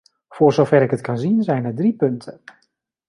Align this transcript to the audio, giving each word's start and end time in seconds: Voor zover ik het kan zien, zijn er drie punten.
Voor 0.29 0.53
zover 0.53 0.81
ik 0.81 0.91
het 0.91 1.01
kan 1.01 1.17
zien, 1.17 1.43
zijn 1.43 1.65
er 1.65 1.75
drie 1.75 1.93
punten. 1.93 2.39